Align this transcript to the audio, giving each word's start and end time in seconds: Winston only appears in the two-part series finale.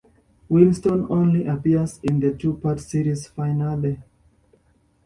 Winston 0.49 1.05
only 1.11 1.45
appears 1.45 1.99
in 2.01 2.19
the 2.21 2.33
two-part 2.33 2.79
series 2.79 3.27
finale. 3.27 4.01